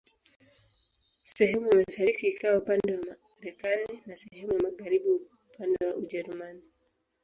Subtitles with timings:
[1.25, 3.05] Sehemu ya mashariki ikawa upande wa
[3.39, 6.61] Marekani na sehemu ya magharibi upande wa Ujerumani.